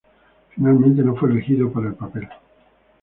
Finalmente 0.55 1.03
no 1.03 1.15
fue 1.15 1.29
elegido 1.29 1.71
para 1.71 1.89
el 1.89 1.93
papel. 1.93 2.27